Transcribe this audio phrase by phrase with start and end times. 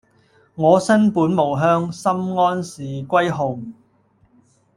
[0.55, 3.59] 我身本無鄉，心安是歸號